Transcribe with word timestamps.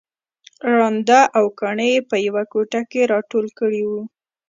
ړانده 0.73 1.21
او 1.37 1.45
کاڼه 1.59 1.85
يې 1.93 1.99
په 2.09 2.15
يوه 2.27 2.43
کوټه 2.53 2.81
کې 2.91 3.01
راټول 3.13 3.45
کړي 3.59 3.81
وو 3.89 4.01